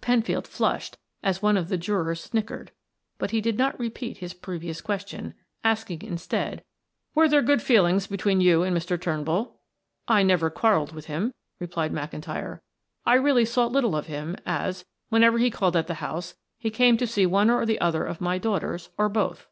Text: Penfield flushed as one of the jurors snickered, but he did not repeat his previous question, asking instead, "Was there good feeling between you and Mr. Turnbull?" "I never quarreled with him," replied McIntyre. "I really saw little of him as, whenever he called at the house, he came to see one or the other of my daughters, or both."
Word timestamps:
Penfield 0.00 0.48
flushed 0.48 0.96
as 1.22 1.42
one 1.42 1.54
of 1.58 1.68
the 1.68 1.76
jurors 1.76 2.22
snickered, 2.24 2.72
but 3.18 3.30
he 3.32 3.42
did 3.42 3.58
not 3.58 3.78
repeat 3.78 4.16
his 4.16 4.32
previous 4.32 4.80
question, 4.80 5.34
asking 5.62 6.00
instead, 6.00 6.64
"Was 7.14 7.30
there 7.30 7.42
good 7.42 7.60
feeling 7.60 8.00
between 8.10 8.40
you 8.40 8.62
and 8.62 8.74
Mr. 8.74 8.98
Turnbull?" 8.98 9.60
"I 10.08 10.22
never 10.22 10.48
quarreled 10.48 10.92
with 10.92 11.08
him," 11.08 11.34
replied 11.60 11.92
McIntyre. 11.92 12.60
"I 13.04 13.16
really 13.16 13.44
saw 13.44 13.66
little 13.66 13.94
of 13.94 14.06
him 14.06 14.36
as, 14.46 14.86
whenever 15.10 15.36
he 15.36 15.50
called 15.50 15.76
at 15.76 15.88
the 15.88 15.94
house, 16.00 16.36
he 16.56 16.70
came 16.70 16.96
to 16.96 17.06
see 17.06 17.26
one 17.26 17.50
or 17.50 17.66
the 17.66 17.78
other 17.78 18.06
of 18.06 18.18
my 18.18 18.38
daughters, 18.38 18.88
or 18.96 19.10
both." 19.10 19.46